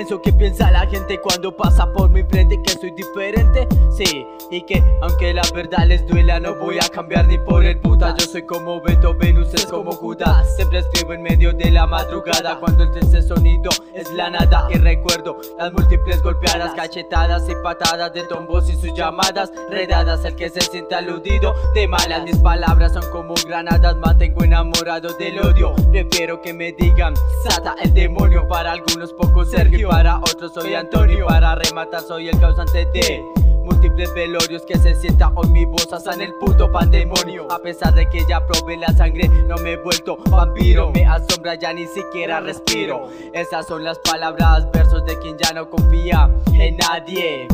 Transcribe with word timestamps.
Pienso 0.00 0.22
que 0.22 0.32
piensa 0.32 0.70
la 0.70 0.86
gente 0.86 1.20
cuando 1.20 1.54
pasa 1.54 1.92
por 1.92 2.08
mi 2.08 2.22
frente 2.22 2.58
que 2.62 2.72
soy 2.72 2.90
diferente. 2.92 3.68
Sí, 3.94 4.26
y 4.50 4.62
que 4.62 4.82
aunque 5.02 5.34
la 5.34 5.42
verdad 5.54 5.84
les 5.86 6.06
duela 6.06 6.40
no 6.40 6.54
voy 6.54 6.78
a 6.78 6.88
cambiar 6.88 7.26
ni 7.26 7.36
por 7.36 7.62
el 7.66 7.78
puta 7.80 8.16
Yo 8.16 8.24
soy 8.24 8.46
como 8.46 8.80
Beto, 8.80 9.14
Venus 9.14 9.52
es 9.52 9.66
como 9.66 9.92
Judas. 9.92 10.56
Siempre 10.56 10.78
escribo 10.78 11.12
en 11.12 11.22
medio 11.22 11.52
de 11.52 11.70
la 11.70 11.86
madrugada. 11.86 12.58
Cuando 12.58 12.84
el 12.84 12.92
tercer 12.92 13.22
sonido 13.22 13.68
es 13.92 14.10
la 14.12 14.30
nada. 14.30 14.68
Y 14.70 14.78
recuerdo 14.78 15.36
las 15.58 15.70
múltiples 15.70 16.22
golpeadas, 16.22 16.72
cachetadas 16.72 17.46
y 17.50 17.54
patadas 17.62 18.14
De 18.14 18.22
tombos 18.22 18.70
y 18.70 18.76
sus 18.76 18.94
llamadas 18.94 19.52
redadas. 19.68 20.24
El 20.24 20.34
que 20.34 20.48
se 20.48 20.62
siente 20.62 20.94
aludido 20.94 21.54
de 21.74 21.86
malas. 21.86 22.24
Mis 22.24 22.38
palabras 22.38 22.94
son 22.94 23.04
como 23.12 23.34
granadas, 23.46 23.98
mantengo 23.98 24.44
enamorado 24.44 25.12
del 25.18 25.40
odio. 25.40 25.74
Prefiero 25.90 26.40
que 26.40 26.54
me 26.54 26.72
digan 26.72 27.12
Sata 27.42 27.74
el 27.82 27.92
demonio 27.92 28.48
Para 28.48 28.72
algunos 28.72 29.12
pocos 29.12 29.50
Sergio 29.50 29.89
Para 29.90 30.18
otros 30.18 30.52
soy 30.54 30.74
Antonio. 30.74 31.26
Para 31.26 31.56
rematar 31.56 32.00
soy 32.00 32.28
el 32.28 32.38
causante 32.38 32.86
de 32.94 33.24
Múltiples 33.64 34.14
velorios 34.14 34.62
que 34.62 34.78
se 34.78 34.94
sienta 34.94 35.32
hoy 35.34 35.48
mi 35.48 35.64
voz 35.64 35.88
en 36.14 36.20
el 36.20 36.32
puto 36.34 36.70
pandemonio. 36.70 37.50
A 37.50 37.58
pesar 37.58 37.92
de 37.94 38.08
que 38.08 38.24
ya 38.28 38.46
probé 38.46 38.76
la 38.76 38.92
sangre 38.92 39.28
no 39.48 39.56
me 39.56 39.72
he 39.72 39.76
vuelto 39.76 40.16
vampiro. 40.30 40.92
Me 40.92 41.04
asombra 41.04 41.56
ya 41.56 41.72
ni 41.72 41.88
siquiera 41.88 42.38
respiro. 42.40 43.08
Esas 43.32 43.66
son 43.66 43.82
las 43.82 43.98
palabras, 43.98 44.70
versos 44.70 45.04
de 45.06 45.18
quien 45.18 45.36
ya 45.36 45.52
no 45.52 45.68
confía 45.68 46.30
en 46.54 46.76
nadie. 46.76 47.48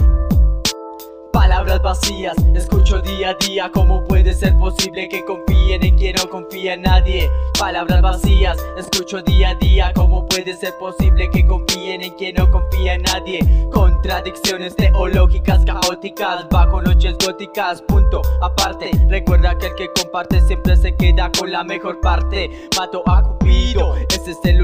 Palabras 1.32 1.82
vacías, 1.82 2.36
escucho 2.54 3.00
día 3.00 3.30
a 3.30 3.34
día 3.46 3.70
¿Cómo 3.72 4.04
puede 4.04 4.32
ser 4.32 4.56
posible 4.56 5.08
que 5.08 5.22
no 5.24 5.45
confía 6.66 6.74
en 6.74 6.82
nadie? 6.82 7.30
Palabras 7.58 8.02
vacías, 8.02 8.56
escucho 8.76 9.22
día 9.22 9.50
a 9.50 9.54
día 9.54 9.92
¿Cómo 9.94 10.26
puede 10.26 10.54
ser 10.56 10.76
posible 10.78 11.28
que 11.30 11.46
confíen 11.46 12.02
en 12.02 12.12
quien 12.14 12.34
no 12.34 12.50
confía 12.50 12.94
en 12.94 13.02
nadie? 13.02 13.40
Contradicciones 13.72 14.74
teológicas 14.74 15.64
caóticas 15.64 16.48
Bajo 16.50 16.82
noches 16.82 17.16
góticas, 17.24 17.82
punto 17.82 18.20
aparte 18.42 18.90
Recuerda 19.08 19.56
que 19.58 19.66
el 19.66 19.74
que 19.76 19.88
comparte 20.00 20.40
siempre 20.40 20.76
se 20.76 20.94
queda 20.96 21.30
con 21.38 21.50
la 21.50 21.62
mejor 21.64 22.00
parte 22.00 22.68
Mato 22.76 23.02
a 23.06 23.22
Cupido, 23.22 23.94
ese 23.96 24.32
es 24.32 24.38
el 24.44 24.55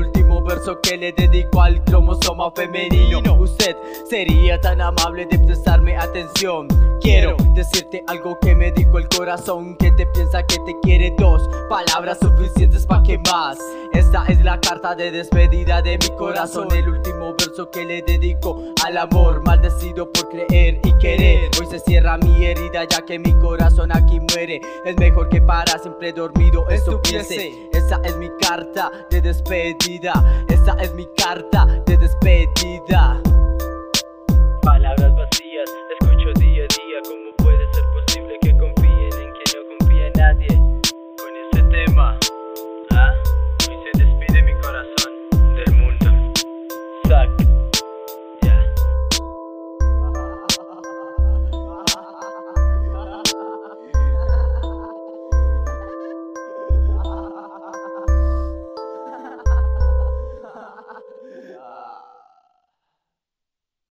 último 0.62 0.80
que 0.82 0.96
le 0.96 1.12
dedico 1.12 1.60
al 1.60 1.82
cromosoma 1.84 2.50
femenino. 2.52 3.34
Usted 3.34 3.76
sería 4.08 4.60
tan 4.60 4.80
amable 4.80 5.26
de 5.26 5.38
prestarme 5.38 5.96
atención. 5.96 6.68
Quiero 7.00 7.36
decirte 7.54 8.02
algo 8.06 8.38
que 8.40 8.54
me 8.54 8.70
dijo 8.70 8.96
el 8.98 9.08
corazón 9.08 9.76
Que 9.76 9.90
te 9.90 10.06
piensa 10.06 10.44
que 10.46 10.56
te 10.60 10.76
quiere. 10.82 11.12
Dos 11.18 11.48
Palabras 11.68 12.18
suficientes 12.20 12.86
para 12.86 13.02
que 13.02 13.18
más. 13.18 13.58
Esta 13.92 14.24
es 14.28 14.42
la 14.44 14.60
carta 14.60 14.94
de 14.94 15.10
despedida 15.10 15.82
de 15.82 15.98
mi 15.98 16.16
corazón. 16.16 16.68
El 16.72 16.88
último 17.22 17.34
verso 17.38 17.70
que 17.70 17.84
le 17.84 18.02
dedico 18.02 18.62
al 18.84 18.96
amor 18.96 19.42
Maldecido 19.44 20.10
por 20.10 20.28
creer 20.28 20.80
y 20.82 20.98
querer. 20.98 21.50
Hoy 21.60 21.66
se 21.66 21.78
cierra 21.80 22.18
mi 22.18 22.44
herida 22.44 22.84
ya 22.84 23.04
que 23.04 23.18
mi 23.18 23.32
corazón 23.40 23.92
aquí 23.92 24.18
muere. 24.20 24.60
Es 24.84 24.96
mejor 24.96 25.28
que 25.28 25.40
para 25.40 25.78
siempre 25.78 26.12
dormido 26.12 26.68
estuviese 26.68 27.68
Esa 27.72 28.00
es 28.04 28.16
mi 28.16 28.30
carta 28.40 28.90
de 29.10 29.20
despedida. 29.20 30.44
Esa 30.48 30.74
es 30.80 30.92
mi 30.94 31.06
carta 31.16 31.66
de 31.86 31.96
despedida 31.96 33.20